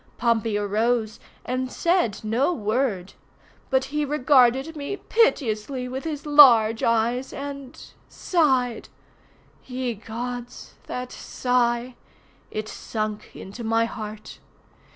[0.17, 3.13] Pompey arose, and said no word.
[3.69, 8.89] But he regarded me piteously with his large eyes and—sighed.
[9.63, 11.93] Ye Gods—that sigh!
[12.49, 14.39] It sunk into my heart.